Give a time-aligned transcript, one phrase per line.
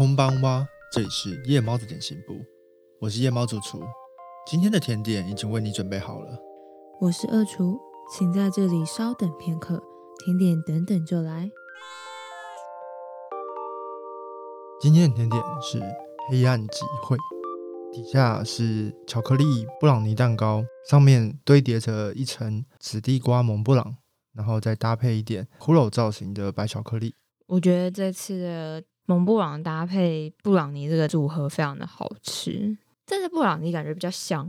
[0.00, 2.32] 空邦哇，这里是夜猫子点心部，
[3.02, 3.82] 我是夜猫主厨。
[4.46, 6.38] 今天的甜点已经为你准备好了。
[7.02, 7.78] 我是二厨，
[8.10, 9.82] 请在这里稍等片刻，
[10.24, 11.50] 甜点等等就来。
[14.80, 15.78] 今天的甜点是
[16.30, 17.18] 黑暗集会，
[17.92, 19.44] 底下是巧克力
[19.78, 23.96] 布朗尼蛋糕，上面堆叠着一层紫地瓜蒙布朗，
[24.32, 27.14] 然后再搭配一点骷髅造型的白巧克力。
[27.48, 34.46] 我觉得这次的蒙布朗搭配布朗尼这个组合非常的好吃，但是布朗尼感觉比较香，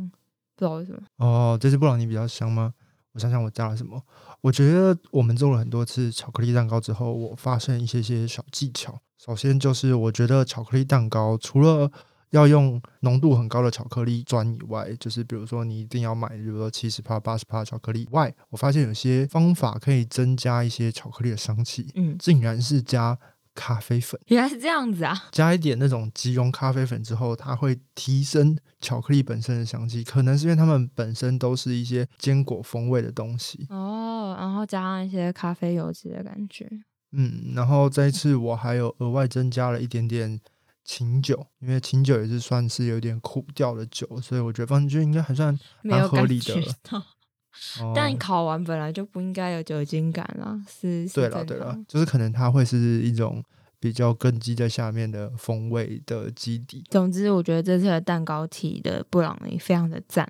[0.56, 1.02] 不知道为什么。
[1.18, 2.72] 哦，这次布朗尼比较香吗？
[3.14, 4.00] 我想想，我加了什么？
[4.42, 9.00] 我觉得我们做了很多次巧克力蛋糕之后，我发现一些些小技巧。
[9.18, 11.92] 首先就是我觉得巧克力蛋糕除了
[12.30, 23.18] 要用浓度很高的巧克力砖以外，就是比如说你一定要买，比如说七十帕、八十帕巧克力以外，我发现有些方法可以增加一些巧克力的香气，嗯，竟然是加
[23.54, 24.20] 咖啡粉。
[24.28, 25.30] 原来是这样子啊！
[25.32, 33.68] 加一点那种即溶咖啡粉之后，它会提升巧克力本身的香气，可能是因为它们本身都是一些坚果风味的东西。
[33.70, 36.70] 哦，然后加上一些咖啡油脂的感觉。
[37.12, 40.40] 嗯，然后这一次我还有额外增加了一点点
[40.86, 46.56] 琴酒，因为琴酒也是算是有点苦调的酒，所以我觉得放进去应该还算蛮合理的
[47.82, 51.08] 哦但烤完本来就不应该有酒精感啦，是。
[51.08, 53.44] 是对了对了，就是可能它会是一种
[53.80, 56.84] 比较根基在下面的风味的基底。
[56.90, 60.28] 总之，我觉得这次的蛋糕体的布朗尼非常的赞。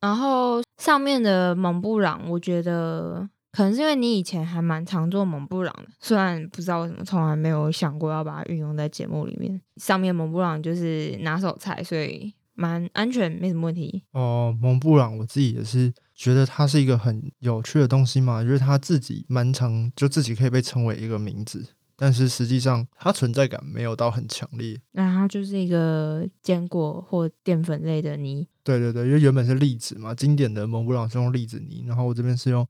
[0.00, 9.60] 然后上面的蒙布朗，我觉得可能是因为你以前还蛮常做蒙布朗的，虽然不知道为什么从来没有想过要把它运用在节目里面。
[9.76, 14.02] 上面蒙布朗就是拿手菜，所以蛮安全，没什么问题。
[14.12, 24.78] 哦，蒙布朗我自己也是觉得它是一个很有趣的东西嘛，就是它自己蛮常就自己可以被称为一个名字，但是实际上它存在感没有到很强烈。
[24.92, 32.68] 那它就是一个坚果或淀粉类的泥，对对对，因为原本是栗子嘛，经典的蒙布朗是用栗子泥，然后我这边是用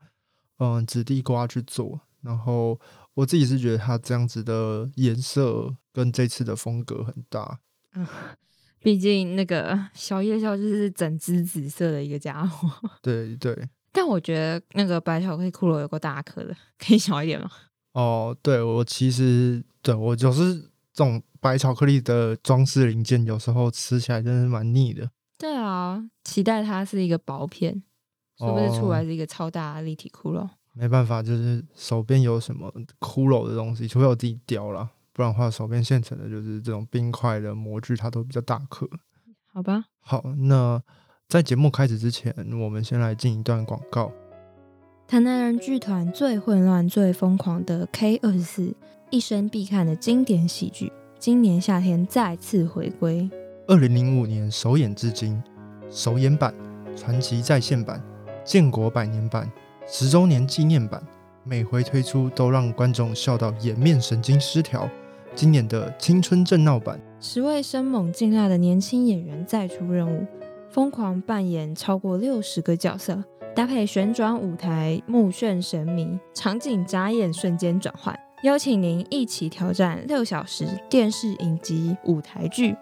[0.59, 2.79] 嗯紫地瓜去做，然后
[3.15, 7.59] 我自己是觉得它这样子的颜色跟这次的风格很搭。
[8.83, 12.69] 毕竟那个 小夜宵就是整只紫色的一个家伙。
[13.03, 17.51] 对对，但我觉得那个白巧克力骷髅有够大颗的，可以小一点吗？
[17.93, 20.55] 哦，对我其实对我就是
[20.93, 25.11] 这种白巧克力的装饰零件，有时候吃起来真的是蛮腻的。
[25.37, 27.83] 对啊，期待它是一个薄片，
[28.39, 30.49] 说不定出哦来是一个超大的立体骷髅。
[30.73, 38.89] 没办法，就是手边有什么骷髅的东西，除非我自己雕啦，不然的话手边现成的就是这种冰块的模具，它都比较大颗。
[39.53, 40.81] 好吧，好，那
[41.29, 44.13] 在节目开始之前，我们先来进一段广告。
[45.09, 48.75] 台南人剧团最混乱、最疯狂的 K 二十四，
[49.11, 53.29] 一生必看的经典喜剧，今年夏天再次回归。
[53.67, 55.43] 二零零五年首演至今，
[55.91, 56.55] 首演版、
[56.97, 58.01] 传奇再现版、
[58.45, 59.51] 建国百年版、
[59.85, 61.05] 十周年纪念版，
[61.43, 64.89] 每回推出都让观众笑到颜面神经失调。
[65.41, 70.27] 今年的青春正闹版，十位生猛劲辣的年轻演员再出任务，
[70.69, 73.25] 疯狂扮演超过六十个角色，
[73.57, 78.15] 搭配旋转舞台、目眩神迷，场景眨眼瞬间转换，
[78.45, 82.77] 邀请您一起挑战六小时电视影集舞台剧。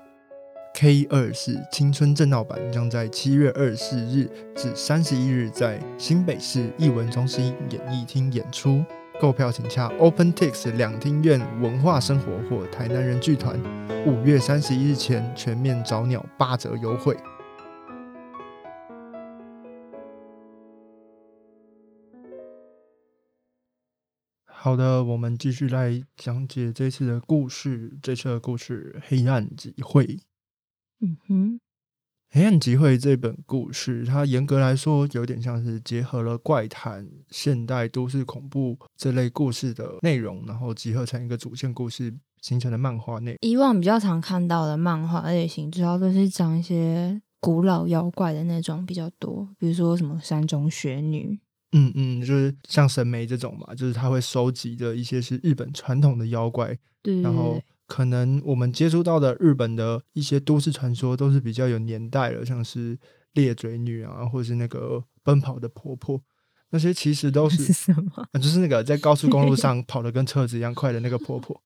[0.74, 8.84] K 二四青春正闹版将在七月二十四日至三十一日在新北市艺文中心演艺厅演出。
[9.20, 13.58] 购票请洽 OpenTix 两厅院文化生活或台南人剧团。
[14.06, 17.16] 五月三十一日前全面找鸟八折优惠。
[24.44, 27.98] 好的，我们继续来讲解这次的故事。
[28.00, 30.04] 这次的故事《黑暗集会》。
[31.00, 31.54] 嗯哼，
[32.30, 43.38] 《黑暗集会》这本故事，它严格来说有点像是结合了怪谈、现代都市恐怖这类故事的内容，然后集合成一个主线故事形成的漫画内容。
[43.40, 51.40] 以往比较常看到的漫画类型，主要都是讲一些古老妖怪的那种比较多，比如说什么山中雪女。
[51.72, 62.96] 嗯嗯，就是像神眉这种嘛，就是它会收集的一些是日本传统的妖怪，对然后可能我们接触到的日本的一些都市传说都是比较有年代了，像是
[63.32, 66.22] 裂嘴女啊，或是那个奔跑的婆婆，
[66.70, 68.28] 那些其实都是 是什么？
[68.32, 71.60] 啊，就是那个在高速公路上跑得跟车子一样快的那个婆婆。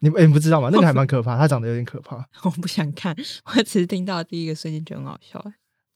[0.00, 0.70] 你们、欸、你不知道吗？
[0.72, 2.26] 那个还蛮可怕，她长得有点可怕。
[2.42, 3.14] 我不想看，
[3.44, 5.44] 我只是听到第一个瞬间觉得很好笑。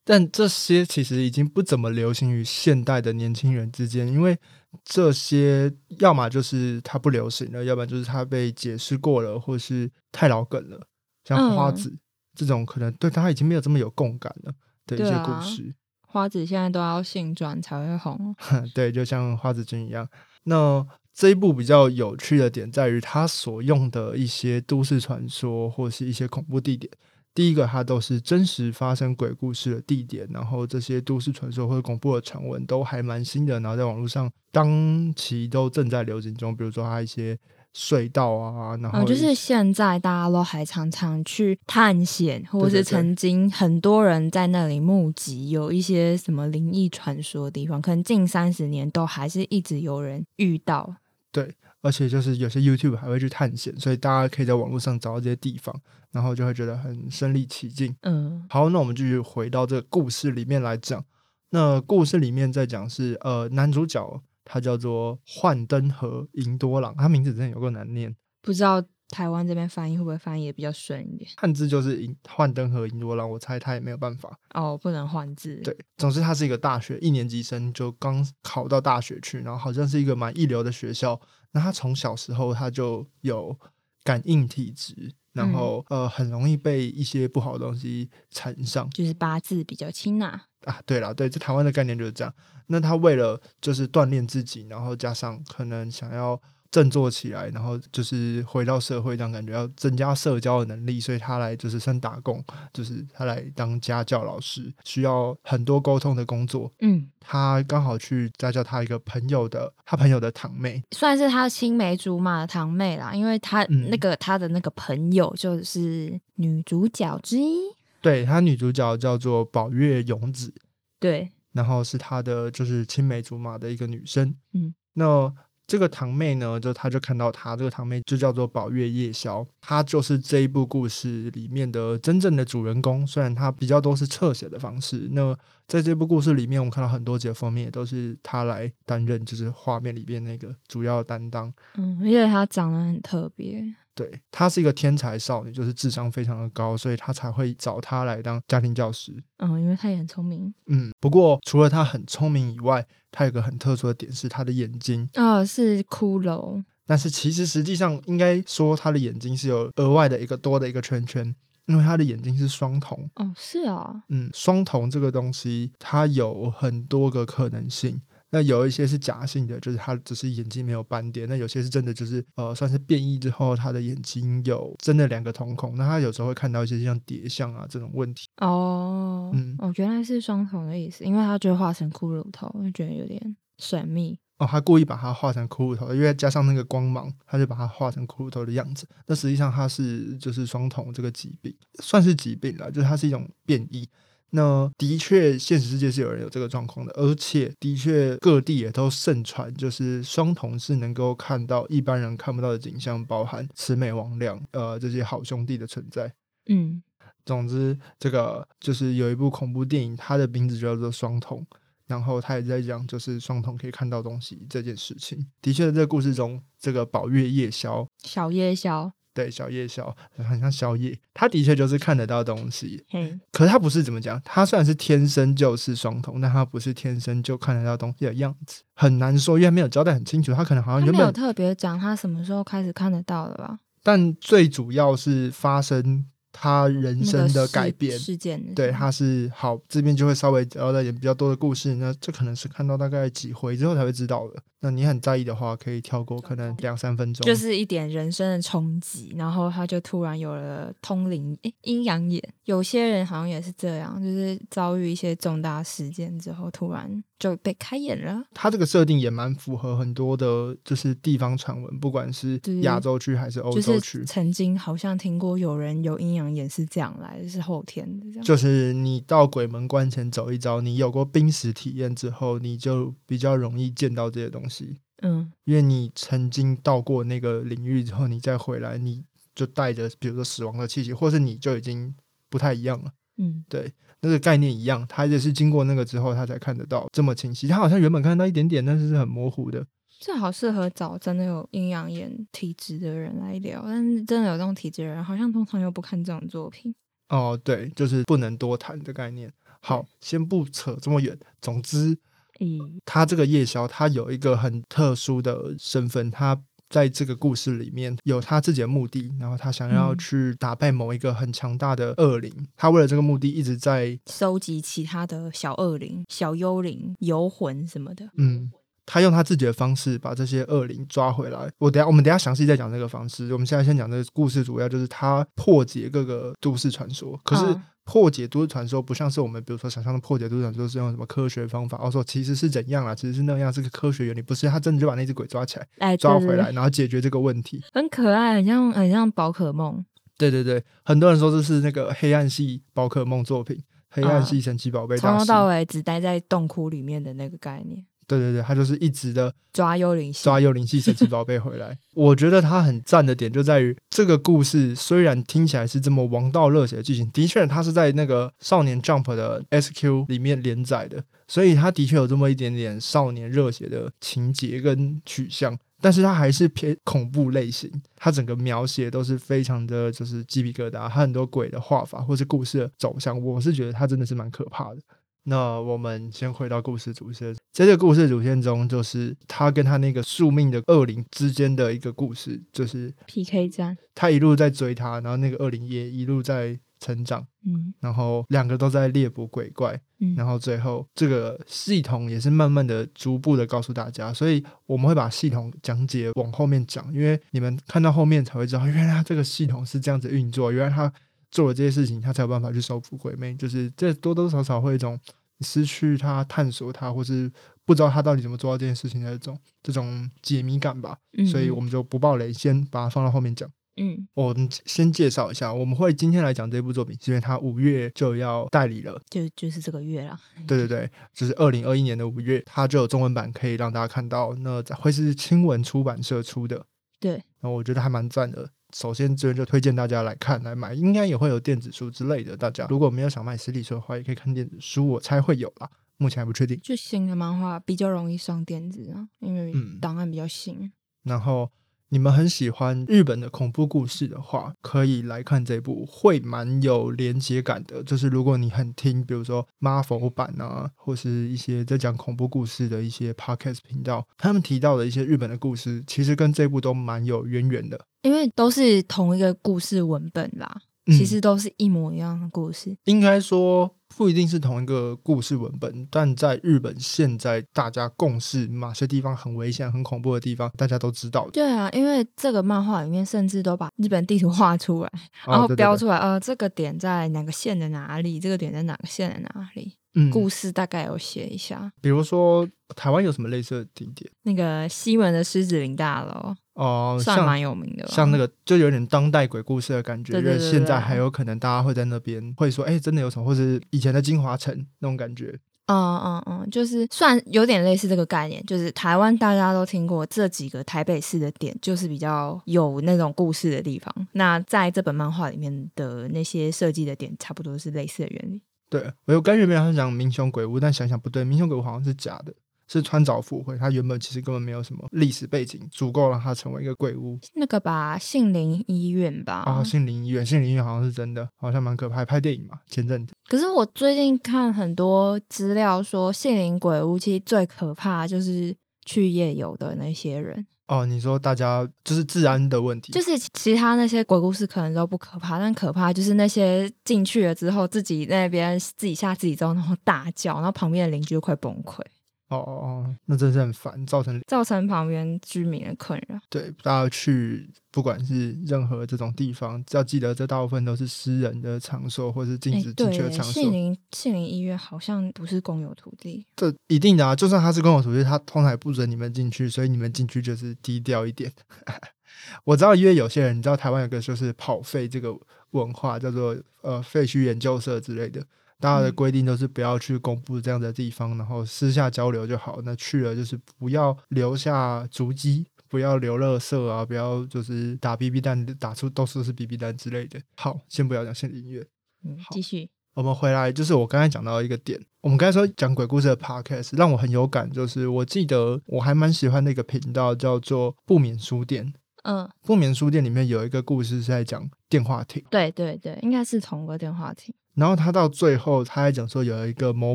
[0.05, 4.39] 但这些其实已经不怎么流行于现代的年轻人之间，因为
[4.85, 10.87] 这些要么就是它不流行了，要不然就是它被解释过了，或是太老梗了。
[11.25, 11.97] 像花子
[12.35, 14.53] 这种，可能对他已经没有这么有共感了
[14.87, 15.75] 的一些故事。
[16.07, 18.37] 花子现在都要性转才会红，
[18.75, 20.07] 对，就像花子君一样。
[20.43, 26.93] 那这一部比较有趣的点在于，它所用的一些都市传说或是一些恐怖地点。
[27.35, 36.57] 第一个，它都是真实发生鬼故事的地点，然后这些都市传说或者恐怖的传闻都还蛮新的，然后在网络上当期都正在流行中。
[36.57, 37.37] 比如说它一些
[37.75, 50.95] 隧道啊，然后就是现在大家都还常常去探险，或者是曾经很多人在那里募集有一些什么灵异传说的地方，可能近三十年都还是一直有人遇到。
[51.33, 51.53] 对，
[51.85, 55.81] 而且就是有些 YouTube 还会去探险，所以大家可以在网络上找到这些地方。
[56.15, 57.93] 然后就会觉得很身临其境。
[58.03, 61.05] 嗯，好，那我们继续回到这个故事里面来讲。
[61.51, 71.29] 那故事里面在讲是，呃，男主角他叫做幻灯和银多郎，他名字真的有个难念，不知道台湾这边翻译会不会翻译比较顺一点？
[71.37, 75.57] 汉字就是银幻灯和银多郎，我猜他也没有办法哦，不能换字。
[75.65, 81.21] 对，总之他是一个大学一年级生，就刚考到大学去，然后好像是一个蛮一流的学校。
[81.55, 83.59] 那他从小时候他就有
[84.03, 85.15] 感应体质。
[85.33, 90.43] 然后呃，很容易被一些不好的东西缠上，就是八字比较轻呐。
[90.61, 92.33] 啊，对了，对，这台湾的概念就是这样。
[92.69, 96.41] 那他为了就是锻炼自己，然后加上可能想要。
[96.75, 106.73] 振作起来，然后就是回到社会，这样感觉要增加社交的能力，所以他来就是先打工，就是他来当家教老师，需要很多沟通的工作。
[106.81, 117.61] 嗯，他刚好去家教他一个朋友的，他朋友的堂妹，算是他青梅竹马的堂妹啦，因为他那个他的那个朋友就是女主角之一，
[118.01, 120.53] 对他女主角叫做宝月勇子，
[120.99, 125.33] 对，然后是他的就是青梅竹马的一个女生，嗯，那。
[125.67, 133.07] 这个堂妹呢，就她就看到她，这个堂妹就叫做宝月夜宵，她就是这一部故事里面的真正的主人公。
[133.07, 141.53] 虽然她比较都是侧写的方式，那在这部故事里面，我们看到很多节封面也都是她来担任，就是画面里边那个主要担当。
[141.77, 143.65] 嗯，因为她长得很特别。
[143.95, 149.15] 对，她是一个天才少女，就是智商非常的高，所以她才会找她来当家庭教师。
[149.39, 150.53] 嗯，因为她也很聪明。
[150.67, 156.63] 嗯，不过除了她很聪明以外，她有个很特殊的点是她的眼睛哦，是骷髅。
[156.87, 161.35] 但是其实实际上应该说她的眼睛是有额外的一个多的一个圈圈，
[161.67, 163.09] 因为她的眼睛是双瞳。
[163.15, 168.03] 哦，是啊，嗯，双瞳这个东西它有很多个可能性。
[168.35, 175.77] 那有一些是假性的，就是他只是眼睛没有斑点；那有些是真的，就是呃，算是变异之后，他的眼睛有真的两个瞳孔。
[175.77, 178.27] 那他有时候会看到一些像蝶像啊这种问题。
[178.39, 184.19] 哦，嗯，哦，原来是双瞳的意思，因为他就画成骷髅头，就觉得有点神秘。
[184.39, 188.85] 哦，他故意把它画成骷髅头，因为加上那个光芒，他就把它画成骷髅头的样子。
[189.07, 193.89] 那实际上它是就是双瞳这个疾病，算是疾病了，就是它是一种变异。
[194.37, 206.13] 那的确，现实世界是有人有这个状况的，而且的确各地也都盛传，就是双瞳是能够看到一般人看不到的景象，包含魑魅魍魉，呃，这些好兄弟的存在。
[206.49, 206.83] 嗯，
[207.25, 211.39] 总之，这个就是有一部恐怖电影，它的名字叫做《双瞳》，
[211.87, 215.25] 然后他也在讲，就是双瞳可以看到东西这件事情。
[215.41, 218.93] 的确，在这个故事中，这个宝月夜宵，小夜宵。
[219.15, 222.85] 对，小夜宵很像宵夜，他的确就是看得到东西。
[222.93, 230.35] 嗯，可是他不是怎么讲，他虽然是天生就是双瞳，但他不是天生就看得到东西的样子，很难说，因为没有交代很清楚。
[230.35, 233.61] 他可能好像没有特别讲他什么时候开始看得到的吧？
[233.83, 236.07] 但最主要是发生。
[236.37, 241.73] 他人生的改变事件，对，他是好这边就会稍微交代点比较多的故事。
[241.77, 244.43] 那这可能是看到大概几回之后才会知道的。
[244.61, 252.23] 那你很在意的话，可以跳过，可能两三分钟，就是一点人生的冲击，然后他就突然有了通灵，诶，阴阳眼。
[252.47, 258.23] 有些人好像也是这样，就是遭遇一些重大事件之后，突然就被开眼了。
[258.35, 268.25] 他这个设定也蛮符合很多的，就是地方传闻，不管是亚洲区还是欧洲区，曾经好像听过有人有阴阳眼是这样来的，是后天的这样。
[268.25, 274.77] 就是你到鬼门关前走一遭，你有过濒死体验之后，你就比较容易见到这些东西。
[275.03, 279.03] 嗯，因为你曾经到过那个领域之后，你再回来，你
[279.35, 281.95] 就带着比如说死亡的气息，或是你就已经。
[282.31, 283.73] 不太一样了，嗯，对，
[284.05, 287.49] 那个概念一样，他也是经过那个之后，他才看得到这么清晰。
[287.49, 289.67] 他好像原本看到一点点，但是是很模糊的。
[290.01, 296.75] 这好适合找真的有阴阳眼体质的人来聊，但是真的有这种体质的人，好像通常又不看这种作品。
[297.09, 299.33] 哦，对，就是不能多谈的概念。
[299.61, 301.19] 好，先不扯这么远。
[301.41, 301.97] 总之，
[302.41, 306.39] 嗯，他这个夜宵，他有一个很特殊的身份，他
[306.75, 318.09] 在这个故事里面有他自己的目的，然后他想要嗯去打败某一个很强大的恶灵，他为了这个目的一直在收集其他的小恶灵、小幽灵、游魂什么的。
[318.17, 318.51] 嗯。
[318.87, 321.51] 他用他自己的方式把这些恶灵抓回来。
[321.57, 323.33] 我等下我们等下详细再讲这个方式。
[323.33, 327.19] 我们现在先讲这个故事，主要就是他破解各个都市传说。
[327.25, 337.63] 可是嗯破解都市传说不像是我们比如说想象的破解都市传说是用什么科学方法，哦说其实是怎样啊，其实是那样，是个科学原理，不是他真的就把那只鬼抓起来哎，抓回来，然后解决这个问题。
[337.73, 339.85] 很可爱，很像很像宝可梦。
[340.17, 344.97] 对对对，很多人说这是那个黑暗系宝可梦作品，黑暗系神奇宝贝。
[344.97, 350.25] 从头到尾只待在洞窟里面的那个概念，对对对，他就是一直的抓幽灵系。
[350.25, 351.77] 抓幽灵系神奇宝贝回来。
[351.95, 365.59] 我觉得他很赞的点就在于这个故事虽然听起来是这么王道热血的剧情，的确它是在那个少年 Jump 的 SQ 里面连载的，所以它的确有这么一点点少年热血的情节跟取向。
[365.81, 374.79] 但是它还是偏恐怖类型，它整个描写都是非常的就是鸡皮疙瘩，它很多鬼的画法或是故事的走向，我是觉得它真的是蛮可怕的。
[375.25, 387.73] 那我们先回到故事主线，在这个故事主线中，就是他跟他那个宿命的恶灵之间的一个故事，就是 PK 战，他一路在追他，然后那个恶灵也一路在成长，嗯。
[387.81, 400.93] 然后两个都在猎捕鬼怪，嗯，然后最后这个系统也是慢慢的、逐步的告诉大家，所以我们会把系统讲解往后面讲，因为你们看到后面才会知道，原来它这个系统是这样子运作，原来他
[401.35, 404.97] 做了这些事情，他才有办法去收服鬼魅，就是这多多少少会有一种
[405.41, 407.29] 失去他探索他，或是
[407.65, 413.51] 不知道他到底怎么做到这件事情的这种这种解谜感吧，嗯所以我们就不爆雷，先把它放到后面讲。
[413.77, 419.03] 嗯，我们先介绍一下，我们会今天来讲这部作品，是因为它五月就要代理了。
[419.11, 420.17] 就就是这个月了。
[420.47, 424.33] 对对对，就是二零二一年的五月，它就有中文版可以让大家看到。
[424.37, 426.65] 那会是青文出版社出的，
[427.01, 428.49] 对，那我觉得还蛮赞的。
[428.75, 432.37] 首先这边就推荐大家来看来买，应该也会有电子书之类的。
[432.37, 435.71] 大家如果没有想买实体书的话，也可以看电子书，我猜会有啦。
[435.97, 436.59] 目前还不确定。
[436.61, 440.73] 就新的漫画比较容易上电子啊，因为嗯档案比较新。
[441.05, 441.51] 然后
[441.95, 447.85] 你们很喜欢日本的恐怖故事的话，可以来看这部，会蛮有连接感的。
[447.85, 457.81] 就是如果你很听，比如说 Marvel 版啊，或是一些在讲恐怖故事的一些 podcast 频道，他们提到的一些日本的故事，其实跟这部都蛮有渊源的。
[458.03, 462.77] 因为都是同一个故事文本啦，其实都是一模一样的故事。
[462.85, 471.31] 应该说不一定是同一个故事文本，但在日本现在大家共识哪些地方很危险、很恐怖的地方，大家都知道的。
[471.31, 474.91] 对啊，因为这个漫画里面甚至都把日本地图画出来，
[475.27, 481.73] 然后哦对对对标出来，呃，这个点在哪个县的哪里，这个点在哪个县的哪里，嗯，故事大概有写一下。
[481.81, 495.39] 比如说台湾有什么类似的地点那个西门的狮子林大楼哦、算蛮有名的吧，像那个就有点当代鬼故事的感觉，因为现在还有可能大家会在那边会说，哎、真的有什么，或是以前的金华城那种感觉。
[495.67, 503.91] 嗯嗯嗯，就是算有点类似这个概念，就是台湾大家都听过这几个台北市的点，就是比较有那种故事的地方。
[504.13, 508.43] 那在这本漫画里面的那些设计的点，差不多是类似的原理。
[508.69, 512.35] 对我有感觉没有想讲民雄鬼屋，但想想不对，民雄鬼屋好像是假的，
[512.67, 517.19] 是川岛附会，它原本其实根本没有什么历史背景，足够让它成为一个鬼屋。
[517.35, 519.43] 那个吧，杏林医院吧。
[519.47, 523.13] 啊，杏林医院，杏林医院好像是真的，好像蛮可怕，拍电影嘛，前阵子。
[523.29, 528.55] 可是我最近看很多资料说，杏林鬼屋其实最可怕就是
[528.85, 530.47] 去夜游的那些人。
[530.67, 541.83] 哦，你说大家就是治安的问题，就是其他那些鬼故事可能都不可怕，但可怕就是那些进去了之后，自己那边自己吓自己之后，然后大叫，然后旁边的邻居都快崩溃，
[542.29, 546.19] 哦哦哦，那真是很烦，造成造成旁边居民的困扰。
[546.29, 553.53] 对大家去不管是任何这种地方，要记得这大部分都是私人的场所或是禁哎，止进去的，场所杏。
[553.53, 561.31] 林杏林医院好像不是公有土地，这一定的啊，就算他是公有土地，他通常也不准你们进去，所以你们进去就是低调一点。
[562.45, 565.15] 我知道，因为有些人，你知道台湾有个就是跑废这个
[565.51, 568.25] 文化，叫做呃废墟研究社之类的，
[568.61, 572.61] 大家的嗯规定都是不要去公布这样的地方，然后私下交流就好。
[572.65, 575.47] 那去了就是不要留下足迹。
[575.67, 576.85] 不要留垃圾啊！
[576.85, 580.21] 不要就是打 BB 弹，打出到处都是 BB 弹之类的。
[580.37, 581.67] 好，先不要讲心理音乐，
[582.05, 582.71] 嗯，好继续。
[582.95, 591.75] 我们回来，就是我刚才讲到一个点，我们刚才说讲鬼故事的 podcast 让我很有感，就是我记得我还蛮喜欢那个频道叫做不眠书店。
[592.05, 597.35] 嗯，不眠书店里面有一个故事是在讲电话亭，对对对，应该是同个电话亭。
[597.55, 599.95] 然后他到最后，他还讲说有一个某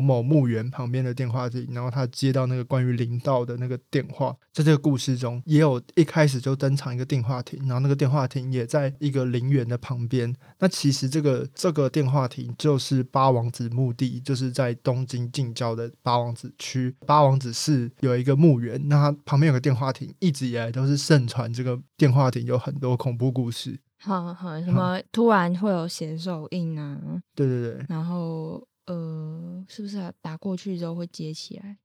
[0.00, 10.34] 某墓园旁边的电话亭，然后他接到那个关于灵道的那个电话，在这个故事中，也有一开始就登场一个电话亭，然后那个电话亭也在一个陵园的旁边。
[10.58, 23.78] 那其实这个这个电话亭就是八王子墓地，就是在东京近郊的八王子区八王子市有一个墓园，那旁边有个电话亭，一直以来都是盛传这个电话亭有很多恐怖故事。
[24.02, 26.98] 好好，什么突然会有血手印啊？
[27.34, 31.76] 对对对，然后呃，是不是啊打过去之后会接起来？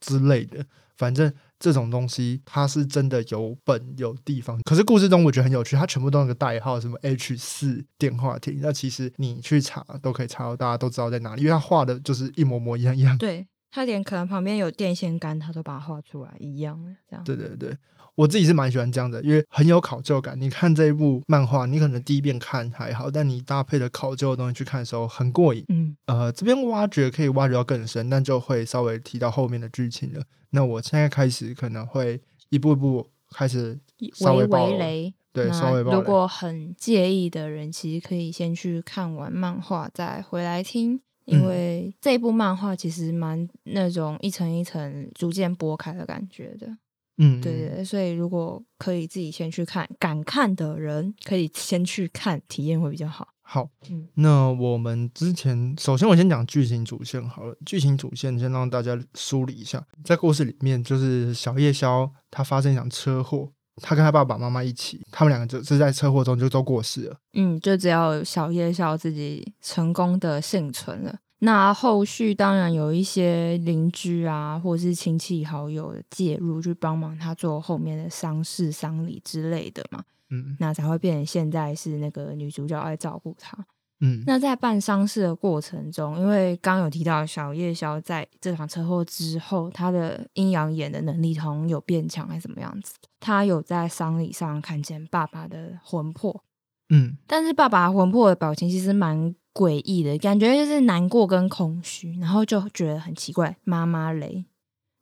[0.00, 4.60] 之类的，反正这种东西它是真的有本有地方。
[4.64, 8.58] 可是故事中我觉得很有趣，它全部都有个代号，什么 H 四电话亭。
[8.60, 13.16] 那其实你去查都可以查到，大家都知道在哪里，因为它画的就是一模模一样一样。
[13.16, 17.24] 对，它连可能旁边有电线杆，它都把它画出来一样的这样。
[17.24, 17.76] 对对对，
[18.14, 20.38] 我自己是蛮喜欢这样的，因为很有考究感。
[20.40, 25.64] 你看这一部漫画，你可能第一遍看还好，但你搭配的考究的东西去看的时候，很过瘾。
[25.68, 30.22] 嗯，呃，这边挖掘可以挖掘到更深，但就会稍微提到后面的剧情了。
[30.50, 33.78] 那我现在开始可能会一步一步开始
[34.14, 35.14] 稍微雷。
[35.32, 46.76] 对，稍微如果很介意的人，其实可以先去看完漫画再回来听，因嗯为这部漫画其实蛮那种一层一层逐渐剥开的感觉的。
[47.24, 53.28] 嗯，对对对，所以如果可以自己先去看，敢看的人可以先去看，体验会比较好。
[53.42, 57.56] 好，嗯那我们之前首先我先讲剧情主线好了。
[57.64, 67.16] 剧情主线先让大家梳理一下，在故事里面就是小夜宵他发生一场车祸，他跟他爸爸妈妈一起，他们两个就是在车祸中就都过世了。
[67.34, 71.18] 嗯，就只要小夜宵自己成功的幸存了。
[71.44, 83.58] 那后续当然有一些邻居啊，或者是亲戚好友的介入，去帮忙他做后面的丧事、丧礼之类的嘛，嗯那才会变成现在是那个女主角来照顾他。
[84.04, 92.94] 嗯那在办丧事的过程中，因为刚刚有提到小夜宵在这场车祸之后，他的阴阳眼的能力好像有变强，还是怎么样子？
[93.18, 96.44] 他有在丧礼上看见爸爸的魂魄，
[96.90, 104.44] 嗯但是爸爸魂魄的表情其实蛮诡异的，感觉就是难过跟空虚，然后就觉得很奇怪，妈妈嘞，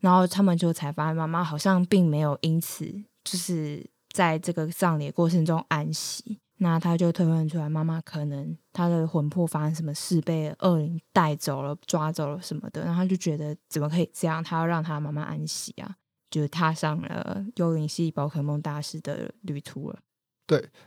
[0.00, 2.84] 然后他们就才发现妈妈好像并没有因此
[3.24, 6.38] 就是在这个葬礼过程中安息。
[6.62, 14.44] 那他就推断出来，妈妈可能她的魂魄发生什么事，被恶灵带走了、抓走了什么的，然后他就觉得怎么可以这样？
[14.44, 15.96] 他要让他妈妈安息啊，
[16.30, 20.00] 就踏上了幽灵系宝可梦大师的旅途了。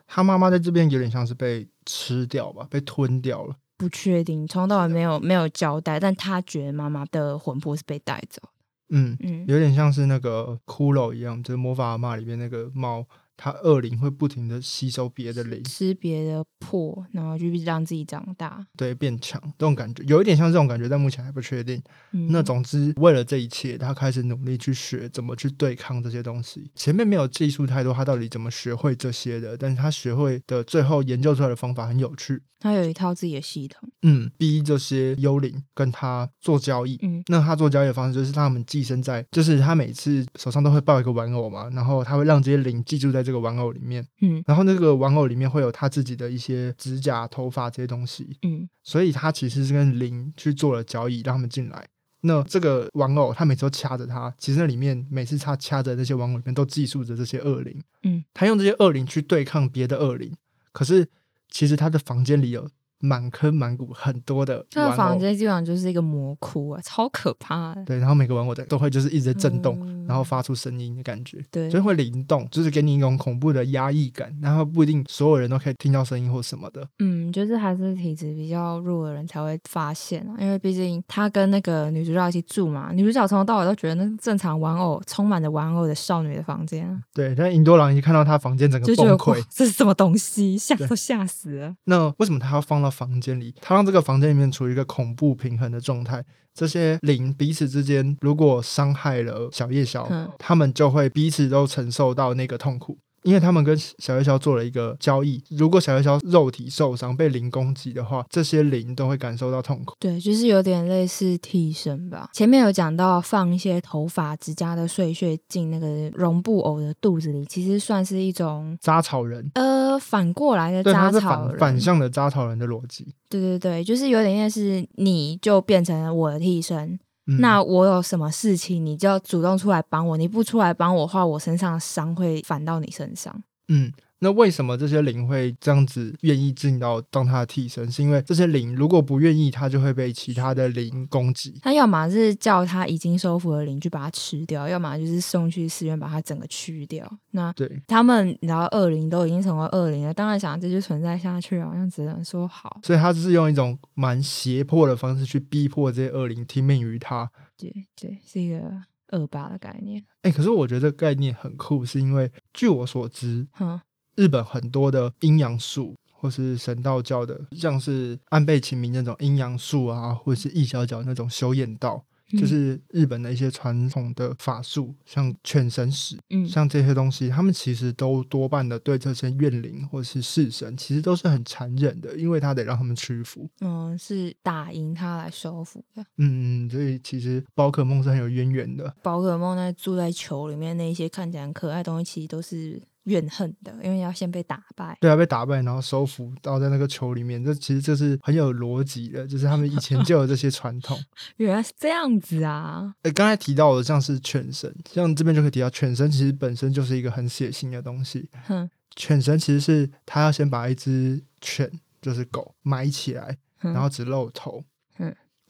[0.07, 3.55] 他妈妈在这边有点像是被吃掉吧，被吞掉了。
[3.77, 8.41] 不确定，从头到尾没有没有交代，但他觉得妈妈的魂魄是被带走。
[8.89, 13.05] 嗯，嗯，有点像是那个骷髅一样，就是魔法阿妈里面那个猫，
[13.43, 18.65] 它恶灵会不停的吸收别的灵，吃别的破，然后就让自己长大。
[18.77, 21.83] 对，变强这种感觉，有一点像这种感觉，但目前还不确定。
[22.13, 26.71] 嗯，那总之，为了这一切，他开始努力去学怎么去对抗这些东西。
[26.73, 29.57] 前面没有技术太多，他到底怎么学会这些的？
[29.57, 32.41] 但是他学会的最后研究出来的方法很有趣。
[32.59, 33.89] 他有一套自己的系统。
[34.03, 36.97] 嗯，逼这些幽灵跟他做交易。
[37.01, 51.87] 嗯那他做交易的方式就是让他们寄生在，就是他每次手上都会抱一个玩偶嘛，然后他会让这些灵寄住在这个玩偶里面，嗯然后那个玩偶里面会有他自己的一些指甲、头发这些东西，嗯所以他其实是跟灵去做了交易，让他们进来。
[52.25, 57.83] 那这个玩偶，他每次都掐着它，其实那里面每次他掐着那些玩偶里面都寄宿着这些恶灵。
[58.03, 60.33] 嗯，他用这些恶灵去对抗别的恶灵，
[60.71, 61.05] 可是
[61.49, 62.69] 其实他的房间里有
[63.03, 67.83] 满坑满谷很多的这个，房间基本上就是一个魔窟啊，超可怕的。
[67.83, 71.43] 对，然后每个玩偶的都会就是一直在震动，嗯然后发出声音的感觉。
[71.51, 76.87] 对所以会灵动，就是给你一种恐怖的压抑感，然后不一定所有人都可以听到声音或什么的。
[76.99, 91.75] 嗯，就是还是体质比较弱的人才会发现啊，因为毕竟他跟那个女主角一起住嘛，女主角从头到尾都觉得那是正常玩偶充满着玩偶的少女的房间啊，对，但银多郎一看到他房间整个崩溃，这是什么东西，吓都吓死了。
[91.85, 93.53] 那为什么他要放到房间里？
[93.61, 96.23] 他让这个房间里面处于一个恐怖平衡的状态。
[96.53, 102.99] 这些灵彼此之间如果伤害了小夜宵，嗯他们就会彼此都承受到那个痛苦。
[103.23, 109.95] 因为他们跟小夜宵做了一个交易，如果小夜宵肉体受伤被灵攻击的话，这些灵都会感受到痛苦。
[109.99, 112.29] 对，就是有点类似替身吧。
[112.33, 121.59] 前面有讲到放一些头发、指甲的碎屑进那个绒布偶的肚子里，其实算是一种扎草人，呃反过来的扎草人。
[121.59, 123.13] 反反向的扎草人的逻辑。
[123.29, 133.33] 对对对，就是有点像是你就变成了我的替身，嗯那我有什么事情你就要主动出来帮我，你不出来帮我的话，我身上的伤会反到你身上。
[133.69, 133.91] 嗯，
[134.23, 137.91] 那为什么这些灵会这样子愿意进到当他的替身？
[137.91, 141.59] 是因为这些灵如果不愿意，他就会被其他的灵攻击。
[141.61, 147.05] 他要么是叫他已经收服的灵去把它吃掉，要么就是送去寺院把它整个去掉。
[147.31, 152.79] 那对，他们然后恶灵都已经成为恶灵了，当然想继续存在下去，好像只能说好。
[152.81, 157.29] 所以他就是用一种蛮胁迫的方式去逼迫这些恶灵听命于他。
[157.57, 158.71] 对对，是一个
[159.11, 160.03] 恶霸的概念。
[160.21, 163.79] 哎、可是我觉得这个概念很酷，是因为据我所知，哼，
[164.15, 183.49] 日本很多的阴阳术或是神道教的，像是安倍晴明那种阴阳术啊，或者是易小角那种修验道，就嗯是日本的一些传统的法术，像犬神使，嗯像这些东西，他们其实都多半的对这些怨灵或是式神，其实都是很残忍的，因为他得让他们屈服。
[183.59, 186.05] 嗯，是打赢他来收服的。
[186.17, 188.95] 嗯，所以其实宝可梦是很有渊源的。
[189.03, 194.97] 宝可梦在住在球里面那一些看起来很可爱的东西，其实都是怨恨的，因为要先被打败。
[195.01, 200.97] 对啊，被打败，然后收服到在那个球里面，这其实这是很有逻辑的，就是他们以前就有这些传统。
[201.37, 202.93] 原来是这样子啊！
[203.03, 208.29] 呃，刚才提到的像是犬神，像这边就可以提到犬神，其实本身就是一个很血腥的东西。
[208.45, 211.69] 哼犬神其实是他要先把一只犬，
[212.01, 214.65] 就是狗埋起来，然后只露头，嗯，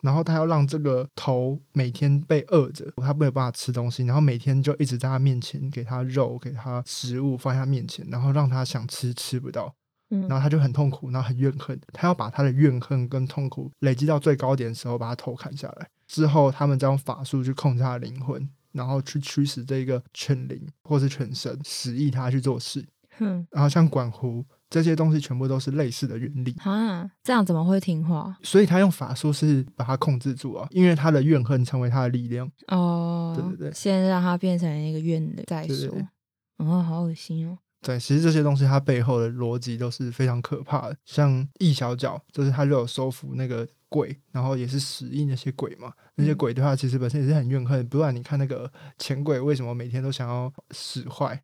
[0.03, 9.73] 然后他要让这个头每天被饿着，他没有办法吃东西，然后每天就一直在他面前给他肉，给他食物放在他面前，然后让他想吃吃不到，
[10.09, 15.87] 嗯然后他就很痛苦，然后很怨恨，他要把他的怨恨跟痛苦累积到最高点的时候，把他头砍下来。
[16.05, 22.85] 之后，他们再用法术去控制他的灵魂，然后去驱使这个犬灵或是犬神，使意他去做事。
[23.17, 26.55] 哼然后像管狐这些东西，全部都是类似的原理。
[26.63, 28.35] 啊，这样怎么会听话？
[28.41, 32.51] 所以他用法术是把他控制住啊，因为他的怨恨成为他的力量。
[32.69, 35.95] 哦，对对对先让它变成一个怨的再说。
[36.57, 37.55] 哦，好恶心哦！
[37.81, 40.97] 对，其实这些东西它背后的逻辑都是非常可怕的。
[41.05, 45.93] 像易小角，就是他就有收服那个鬼，然后也是使役那些鬼嘛。
[46.15, 51.39] 那些嗯鬼对他其实本身也是很怨恨，不然你看那个钱鬼为什么每天都想要使坏？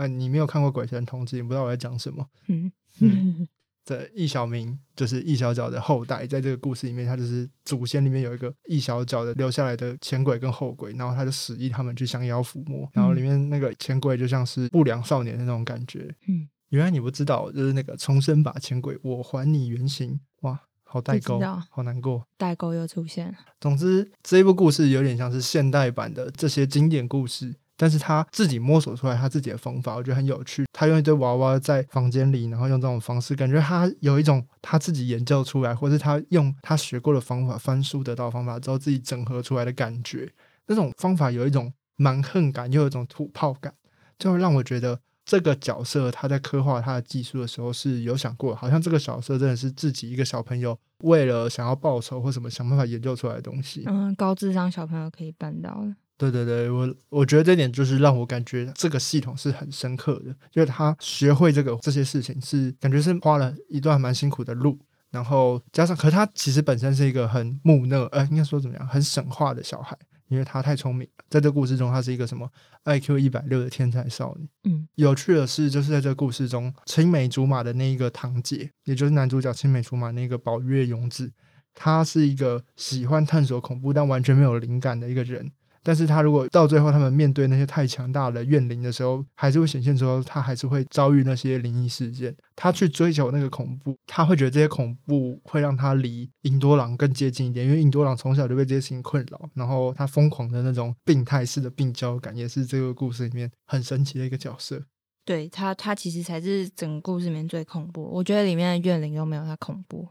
[0.00, 2.26] 啊，你没有看过《鬼神童子》，你不知道我在讲什么。
[2.48, 3.46] 嗯嗯
[3.84, 16.14] 这易小明就是易小角的后代，在这个故事里面，他就是祖先里面有一个易小角的留下来的前鬼跟后鬼，然后他就使役他们去降妖伏魔，然后里面那个前鬼就像是不良少年的那种感觉。
[16.28, 22.26] 嗯，原来你不知道，就是那个重生吧前鬼，我还你原形，哇，好代沟好难过。
[22.36, 23.34] 代沟又出现了。
[23.60, 30.66] 总之，这一部故事有点像是现代版的这些经典故事，但是他自己摸索出来他自己的方法，我觉得很有趣。
[30.70, 40.30] 他用一堆娃娃在房间里，然后用这种方式，感觉他有一种他自己研究出来，或是他用他学过的方法翻书得到方法之后自己整合出来的感觉。
[40.66, 43.72] 那种方法有一种蛮横感，又有一种土炮感，
[44.18, 45.00] 就让我觉得。
[45.22, 53.84] 这个角色他在刻画他的技术的时候是有想过，好像这个角色真的是自己一个小朋友为了想要报仇或什么想办法研究出来的东西。
[53.86, 55.94] 嗯，高智商小朋友可以办到的。
[56.20, 64.78] 对对对，我我觉得这点就是让我感觉这个系统是很深刻的，就是他学会这个这些事情是感觉是花了一段蛮辛苦的路，
[65.10, 69.96] 然后加上，可是他其实本身是一个很木讷，呃，应该说怎么样，很省话的小孩，
[70.28, 72.46] 因为他太聪明了，在这个故事中，他是一个什么
[72.84, 74.46] IQ 一百六的天才少女。
[74.64, 81.32] 嗯有趣的是，就是在这个故事中，青梅竹马的那一个堂姐，也就是男主角青梅竹马那个宝月勇子，
[81.72, 85.50] 他是一个喜欢探索恐怖但完全没有灵感的一个人。
[85.82, 92.36] 但是他如果到最后他们面对那些太强大的怨灵的时候，还是会显现出他还是会遭遇那些灵异事件。
[92.54, 104.82] 他去追求那个恐怖，他会觉得这些恐怖会让他离银多朗更接近一点，因为银多朗从小就被这些事情困扰，然后他疯狂的那种病态式的病娇感，也是这个故事里面很神奇的一个角色。
[105.24, 108.02] 对他，他其实才是整个故事里面最恐怖。
[108.02, 110.08] 我觉得里面的怨灵都没有他恐怖，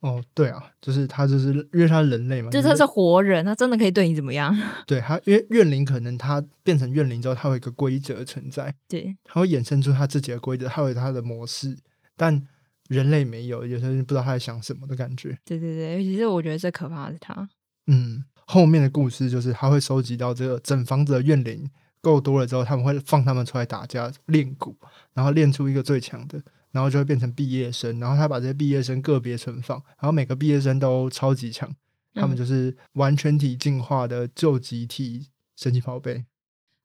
[0.00, 4.56] 哦，对啊，就是他，就是因为他人类嘛，就就他是活人，他真的可以对你怎么样？
[4.86, 11.76] 对他，因为怨灵可能他变成怨灵之后，他有一个规则存在，对，他会衍生出他自己的规则，他有他的模式，
[12.16, 12.46] 但
[12.88, 15.38] 人类没有，有些人不知道他在想什么的感觉。
[15.44, 17.48] 对对对，其实我觉得最可怕的是他。
[17.86, 21.68] 嗯，后面的故事就是他会收集到这个整房子的怨灵
[22.00, 24.74] 够多了之后，他们会放他们出来打架练蛊，
[25.12, 26.40] 然后练出一个最强的，
[26.72, 31.70] 然后就会变成毕业生，然后他把这些毕业生个别存放，然后每个毕业生都超级强，
[32.14, 36.24] 他们嗯就是完全体进化的旧集体神奇宝贝。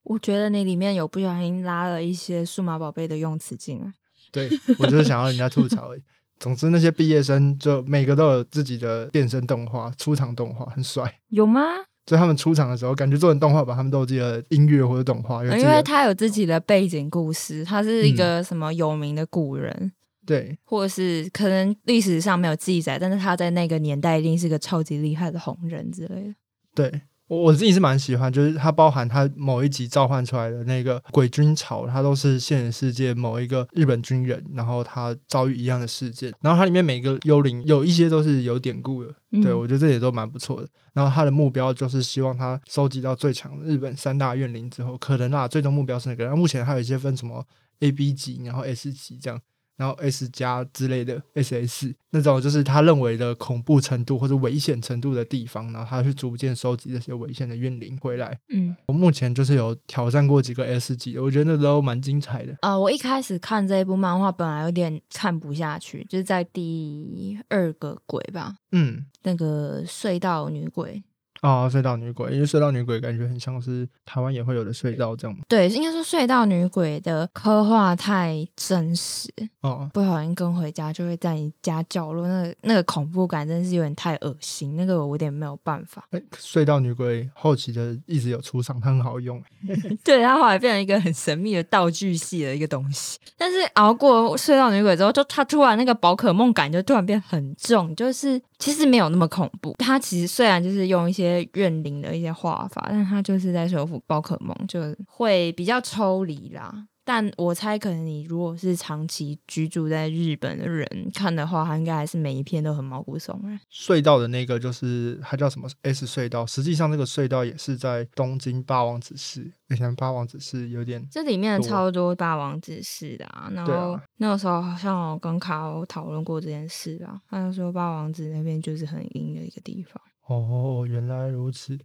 [0.04, 3.94] 我觉得你里面有不小心拉了一些数码宝贝的用词进来。
[4.32, 6.02] 对我就是想要人家吐槽而已。
[6.38, 11.22] 总之，那些毕业生就每个都有自己的变身动画、出场动画，很帅。
[11.30, 11.62] 有吗？
[12.06, 19.92] 所以他们出场的时候，感觉做成动画版，他们都记得音乐或者动画，因为他有自己的背景故事，他是一个什么有名的古人，
[20.26, 26.36] 对，或者是可能历史上没有记载，但是他在那个年代一定是个超级厉害的红人之类的，
[26.76, 27.02] 对。
[27.28, 40.68] 我我自己是蛮喜欢，就是它包含它某一集召唤出来的那个鬼军潮，它都是现实世界某一个日本军人，然后他遭遇一样的事件，然后它里面每个幽灵有一些都是有典故的，对我觉得这也都蛮不错的。
[40.94, 46.24] 然后他的目标就是希望他收集到最强日本三大怨灵之后，可能啊最终目标是那个。
[46.24, 47.46] 然后目前还有一些分什么
[47.80, 49.42] A、B 级，然后 S 级这样。
[49.78, 58.40] 然后 S 加之类的 SS 那种就是他认为的恐怖程度或者危险程度的地方，然后他去逐渐收集这些危险的怨灵回来。
[58.54, 62.56] 嗯，我目前就是有挑战过几个 S 级，我觉得那都蛮精彩的。
[62.62, 71.04] 啊，我一开始看这一部漫画本来有点看不下去，就是在第二个鬼吧，嗯，那个隧道女鬼。
[71.46, 75.38] 哦，隧道女鬼，因为隧道女鬼感觉很像是台湾也会有的隧道这样。
[75.48, 79.30] 对，应该说隧道女鬼的刻画太真实
[79.62, 86.04] 哦，不小心跟回家就会在你家角落，那个那个恐怖感真是有点太恶心，那个我有点没有办法。
[86.38, 89.42] 隧道女鬼后期的一直有出场，它很好用。
[90.04, 93.20] 对，它后来变成一个很神秘的道具系的一个东西。
[93.38, 99.76] 但是熬过隧道女鬼之后，就它突然那个宝可梦感就突然变很重，就是其实没有那么恐怖。
[99.80, 101.36] 它其实虽然就是用一些。
[101.54, 106.74] 怨灵的一些画法，但他就是在修复宝可梦，就会比较抽离啦。
[107.06, 113.58] 但我猜，可能你如果是长期居住在日本的人看的话，他应该还是每一片都很毛骨悚然。
[113.72, 119.50] 隧道的那个就是它叫什么 S 隧道，实际上这个隧道也是在东京八王子市。
[119.70, 123.52] 以前八王子市有点，这里面超多八王子市的啊。
[123.54, 130.02] 然后那个时候好像我跟卡欧讨论过这件事啊，他就说八王子那边就是很阴的一个地方。
[130.28, 131.78] 哦，原来如此。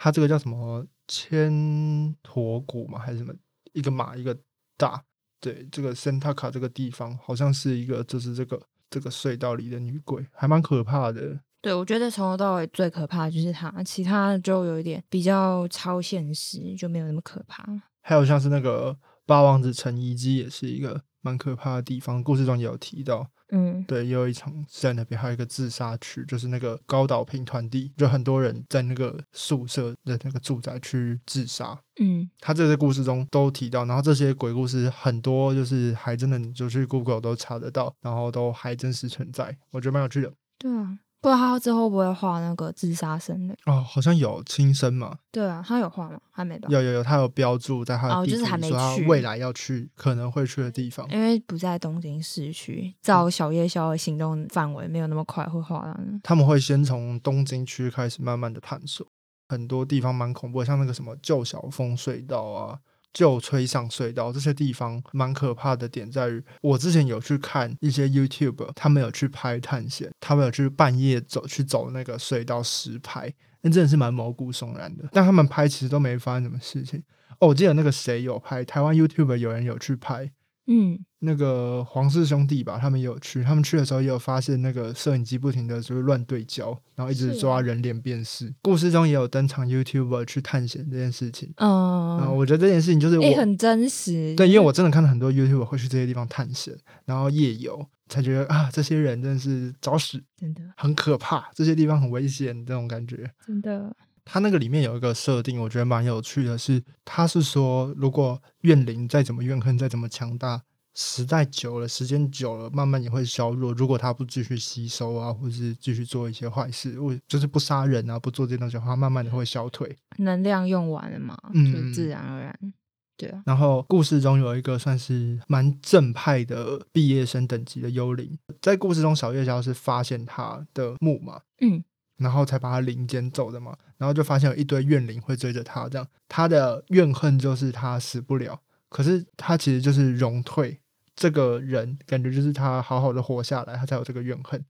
[0.00, 3.34] 它这个叫什么千驼谷嘛，还是什么？
[3.72, 4.36] 一个马，一个
[4.78, 5.04] 大。
[5.40, 11.38] 对，这个森塔卡这个地方，好像是一个，就是这个这个隧道里的女鬼，还蛮可怕的。
[11.60, 17.64] 对，我觉得从头到尾最可怕的就是它，其他的就有一点比较超现实，就没有那么可怕。
[18.00, 23.28] 还有像是那个八王子陈遗迹，也是一个蛮可怕的地方，故事中也有提到。
[23.50, 31.78] 嗯，对，也有一场在那边，还有一个自杀区，就是那个高岛平团地，就很多人在那个宿舍的那个住宅区自杀。
[32.00, 40.32] 嗯，他这些故事中都提到，然后这些鬼故事很多，就是还真的就去 Google 都查得到，然后都还真实存在，我觉得蛮有趣的。
[40.58, 40.98] 对啊。
[41.20, 45.18] 不知道他之后会不会画那个自杀生的哦，好像有轻生嘛？
[45.32, 46.20] 对啊，他有画吗？
[46.30, 46.68] 还没吧？
[46.70, 51.08] 有有有，他有标注在他的地图，说他未来要去可能会去的地方。
[51.10, 55.98] 因为不在东京市区，照小夜宵的行动范围没有那么快会画到。
[56.22, 59.06] 他们会先从东京区开始慢慢的探索，
[59.48, 62.78] 很多地方蛮恐怖，像那个什么旧小峰隧道啊。
[63.18, 75.08] 就吹上隧道这些地方蛮可怕的点在于，我之前有去看一些 YouTube，他们有去拍探险，他们有去半夜走去走那个隧道实拍，那真的是蛮毛骨悚然的。
[75.10, 77.02] 但他们拍其实都没发生什么事情。
[77.40, 80.30] 哦，我记得那个谁有拍，台湾 YouTube 有人有去拍。
[80.68, 88.54] 嗯，那个黄氏兄弟吧，他们也有去，他们去的时候也有发现那个摄影机不停的就是乱对焦，然后一直抓人脸辨识。
[88.62, 91.52] 故事中也有登场 YouTuber 去探险这件事情。
[91.56, 94.34] 嗯，我觉得这件事情就是也很真实。
[94.36, 103.30] 对，因为我真的看到很多 YouTuber 会去这些地方探险，然后夜游，才觉得啊，这些人真的是找死，真的很可怕，这些地方很危险，这种感觉。
[103.44, 103.94] 真的。
[104.30, 110.60] 他那个里面有一个设定，我觉得蛮有趣的，是他是说，如果怨灵再怎么怨恨，再怎么强大，
[111.00, 113.72] 时代久了，时间久了，慢慢也会削弱。
[113.72, 122.74] 如果他不继续吸收啊，或是继续做一些坏事，我就是不杀人啊，不做这些东西的话，慢慢的会消退，能量用完了嘛，就自然而然。
[123.16, 123.40] 对啊。
[123.46, 131.84] 然后故事中有一个算是蛮正派的毕业生等级的幽灵，在故事中小夜宵是发现他的墓嘛，嗯。
[132.16, 140.80] 然后才把他灵捡走的嘛，然后就发现有一堆怨灵会追着他，这样他的怨恨就是他死不了，可是他其实就是荣退
[141.18, 144.64] 这个人，感觉就是他好好的活下来，他才有这个怨恨。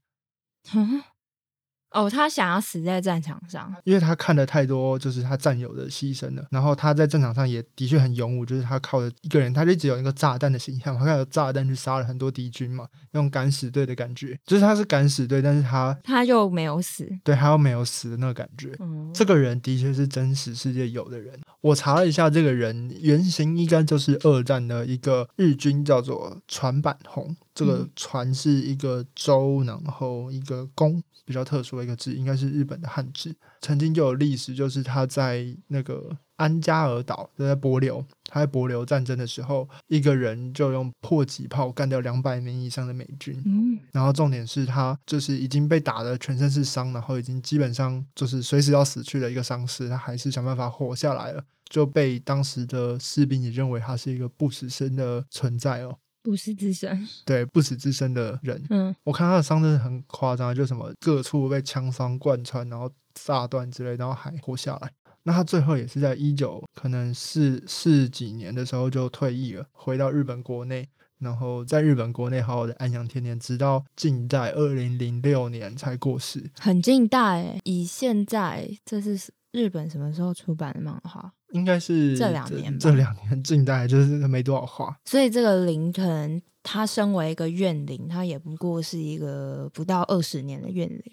[1.91, 6.45] 哦，他想要死在战场上，因为他看了太多，就是他战友的牺牲了。
[6.51, 18.75] 然后他在战场上也的确很勇武，就是他靠着一个人，他就只有一个炸弹的形象，他靠着炸弹去杀了很多敌军嘛，那种敢死队的感觉，就是他是敢死队，但是他他就没有死，对，他又没有死的那个感觉。
[18.79, 21.39] 嗯，这个人的确是真实世界有的人。
[21.61, 27.35] 我查了一下，这个人原型应该就是二战的一个日军，叫做船板红。
[27.59, 33.35] 这个嗯船是一个舟，然后一个弓，比较特殊的一个字，应该是日本的汉字。
[33.59, 43.43] 曾经就有历史，就是他在那个安加尔岛，就在帛琉，他在帛琉战争的时候，一个人就用迫击炮干掉两百名以上的美军。
[43.45, 55.97] 嗯，然后重点是他就是已经被打的全身是伤，然后已经基本上就是随时要死去的一个伤势，他还是想办法活下来了，就被当时的士兵也认为他是一个不死身的存在哦。
[56.21, 64.91] 不是自身，对不死之身的人，嗯，我看他的伤真的很夸张，就什么各处被枪伤贯穿，然后炸断之类，然后还活下来。
[65.23, 70.87] 那他最后也是在一九可能四四几年的时候就退役了，回到日本国内，
[71.19, 76.49] 然后在日本国内好好的安享天年，直到近代二零零六年才过世。
[76.59, 77.59] 很近代诶。
[77.63, 81.33] 以现在这是日本什么时候出版的漫画？
[81.51, 84.97] 应该是这两年吧这两年近代就是没多少话。
[85.05, 91.03] 所以这个林肯他身为一个怨灵，他也不过是一个不到二十年的怨灵。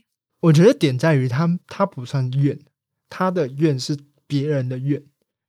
[0.41, 2.59] 我觉得点在于他他不算怨，
[3.09, 3.97] 他的怨是
[4.27, 5.03] 别人的怨，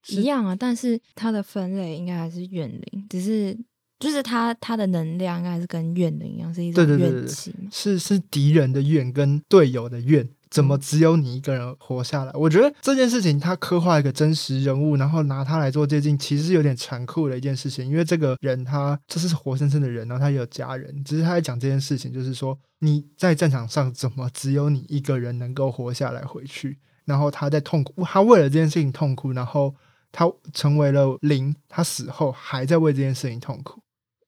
[0.08, 3.58] 一样啊，但是他的分类应该还是怨灵，只是
[4.00, 7.54] 就是他他的能量应该是跟怨灵一样，是一种怨气。
[7.71, 12.32] 是是敌人的怨跟队友的怨，怎么只有你一个人活下来？
[12.34, 17.88] 我觉得这件事情他刻画一个真实人物，然后拿他来做接近，其实是有点残酷的一件事情。
[17.88, 26.80] 因为这个人他这是活生生的人，然后他也有家人，只是他在讲这件事情，就是说你在战场上怎么只有你一个人能够活下来回去？
[27.06, 29.76] 然后他在痛苦，他为了这件事情痛苦，然后
[30.12, 33.80] 他成为了零，他死后还在为这件事情痛苦。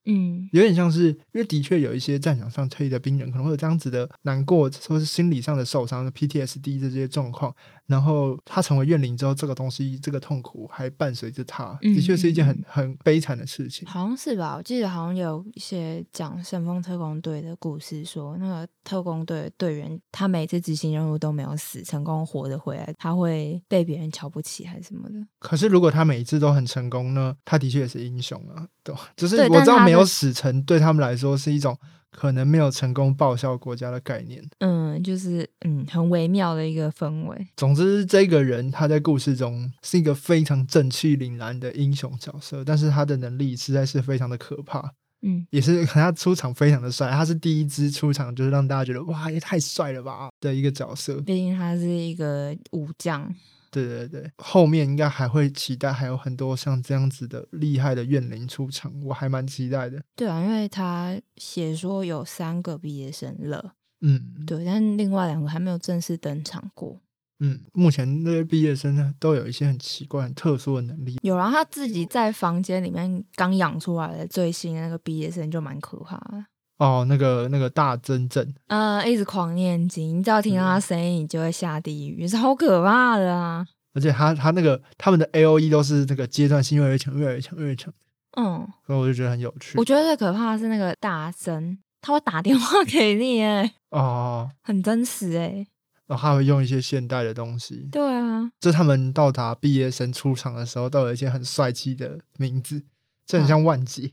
[0.10, 0.50] 嗯。
[0.52, 7.56] 有点像是，因为的确有一些战场上退役的兵人可能会有这样子的难过，或是心理上的受伤、PTSD 这些状况，
[7.90, 13.88] 然后他成为怨灵之后，这个东西、这个痛苦还伴随着他，嗯的确是一件很嗯很悲惨的事情。
[13.88, 14.56] 好像是吧？
[14.58, 25.16] 我记得好像有一些讲神风特工队的故事说那个特工队的队员他每次执行任务都没有死，成功活着回来，他会被别人瞧不起还是什么的。
[25.40, 31.76] 可是如果他每一次都很成功呢，他的确也是英雄啊，对吧，就是我知道没有死成，对他们来说是一种
[32.12, 34.44] 可能没有成功报效国家的概念。
[34.60, 37.48] 嗯，就是嗯很微妙的一个氛围。
[37.56, 44.94] 总之，这个人他在故事中是一个非常正气凛然的英雄角色，但是他的能力实在是非常的可怕。
[45.22, 51.20] 嗯也是 他出场非常的帅，他是第一支出场就是让大家觉得哇也太帅了吧的一个角色。
[51.22, 53.34] 毕竟他是一个武将。
[53.72, 60.02] 对对对，后面应该还会期待还有很多像这样子的厉害的怨灵出场，我还蛮期待的。
[60.16, 67.00] 对啊，因为他写说有三个毕业生了，嗯，对，但另外两个还没有正式登场过。
[67.42, 71.18] 嗯，目前那些毕业生呢，都有一些很奇怪、很特殊的能力。
[71.22, 76.46] 有，然后他自己在房间里面刚养出来的最新的那个毕业生就蛮可怕的，
[76.80, 83.68] 哦，那个那个大真正，嗯，一直狂念经，你只要听到他声音，你就会下地狱，是好可怕的啊。
[83.94, 87.94] 而且他他那个他们的 A O E 都是那个阶段性越来越强、越来越强、越来越强，
[88.38, 89.84] 嗯，所以我就觉得很有趣我。
[89.84, 95.68] 觉得最可怕的是那个大声，他会打电话给你，哎，哦，很真实哎。
[96.08, 102.82] 然后他会用一些现代的东西，对啊，就他们到达毕业生出场的时候，都有一些很帅气的名字，
[103.26, 104.12] 这很像万劫。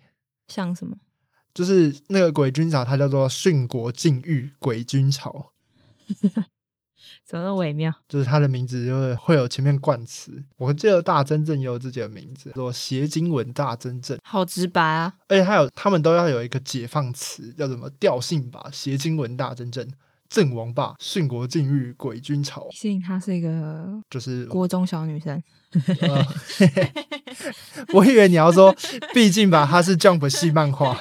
[0.48, 0.96] 像什么？
[1.56, 5.52] 就是那个鬼军曹，它叫做殉国禁欲鬼军潮，
[7.24, 7.90] 怎么那么微妙？
[8.06, 10.44] 就是它的名字就是会有前面冠词。
[10.58, 15.14] 我记得大真正也有自己的名字，叫做邪经文大真正，好直白啊！
[15.28, 19.88] 而且还有他们都要有一个解放词，叫什么调性吧，邪经文大真正。
[20.28, 25.40] 阵亡吧，殉国禁欲鬼军潮，毕竟她是一个就是国中小女生。
[26.00, 26.26] 呃，
[27.94, 28.74] 我以为你要说，
[29.14, 31.00] 毕竟吧，她是 Jump 系漫画，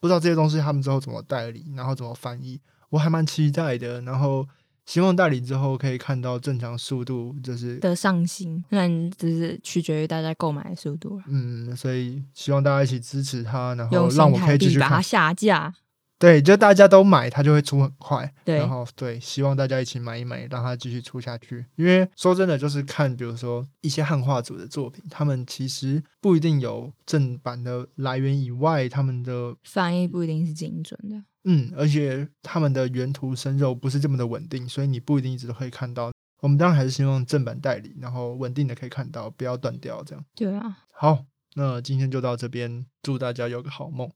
[0.00, 2.58] 不知道这些东西他们之后怎么代理，然后怎么翻译，
[2.88, 4.00] 我还蛮期待的。
[4.00, 4.48] 然后
[4.86, 11.24] 希望代理之后可以看到正常速度，就是的上新，那只是取决于大家购买的速度了。
[11.28, 15.02] 嗯，所以希望大家一起支持他，然后让我可以继续把它。
[15.02, 15.72] 下架。
[16.20, 18.30] 对，就大家都买，它就会出很快。
[18.44, 21.64] 对然后对，希望大家一起买一买，让它继续出下去。
[21.76, 31.16] 因为说真的，就是看比如说一些汉化组的作品，他们其实不一定有正版的来源以外，他们的翻译不一定是精准的。
[31.44, 36.12] 嗯，而且他们的原图生肉不是这么的稳定，所以你不一定一直都可以看到。
[36.42, 40.24] 我们当然还是希望正版代理，然后稳定的可以看到，不要断掉这样。
[40.34, 41.24] 对啊，好，
[41.54, 44.10] 那今天就到这边，祝大家有个好梦。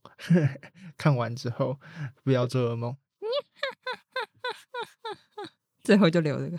[0.97, 1.81] 看完之后
[2.23, 2.97] 不要做噩梦。
[5.83, 6.59] 最后就留这个。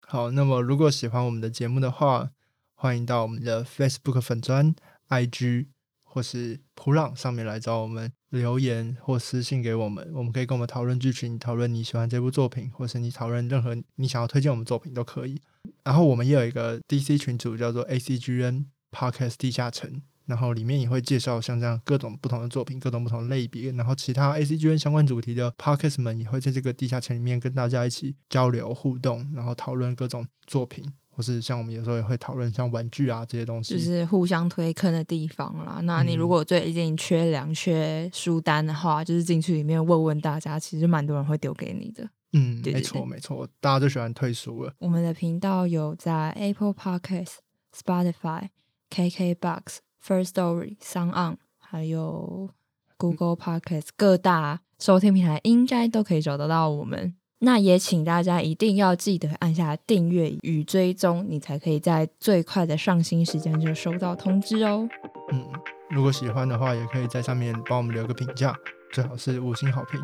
[0.00, 2.30] 好，那么如果喜欢我们的节目的话，
[2.74, 4.74] 欢迎到我们的 Facebook 粉砖、
[5.08, 5.68] IG
[6.04, 15.40] 或是普朗上面来找我们留言或私信给我们，我们可以跟我们讨论剧情，讨论你喜欢这部作品，或是你讨论任何你想要推荐我们作品都可以。
[15.84, 30.84] 然后我们也有一个 DC 群组，叫做 ACGN Podcast 地下城，然后里面也会介绍像这样各种不同的作品，各种不同的类别，然后其他 ACGN 相关主题的 Podcast 们也会在这个地下城里面跟大家一起交流互动，然后讨论各种作品。
[31.08, 35.80] 或是像我们有时候也会讨论像玩具啊这些东西，就是互相推坑的地方啦。
[35.84, 42.06] 那你如果最近缺粮、缺书单的话，就是进去里面问问大家，其实蛮多人会丢给你的。
[42.34, 44.74] 嗯，没错没错，大家都喜欢退书了。
[44.78, 47.36] 我们的频道有在 Apple Podcast、
[47.74, 48.48] Spotify、
[48.90, 52.49] KKBox、First Story、s o n On，还有
[52.97, 57.15] Google Podcast 各大收听平台，应该都可以找得到我们。
[57.39, 64.87] 那也请大家一定要记得按下订阅与追踪，你才可以在最快的上新时间就收到通知哦。
[65.31, 65.49] 嗯，
[65.89, 68.55] 如果喜欢的话，也可以在上面帮我们留个评价，
[68.91, 69.99] 最好是五星好评。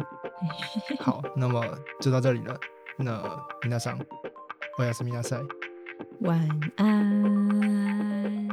[0.99, 1.63] 好，那么
[2.01, 2.57] 就到这里了。
[2.97, 3.21] 那
[3.61, 3.99] 皆さん、
[4.79, 5.47] おやすみなさい。
[6.21, 8.47] 晚安。